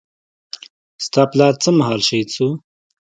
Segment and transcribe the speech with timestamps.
[1.05, 2.47] ستا پلار څه مهال شهيد سو.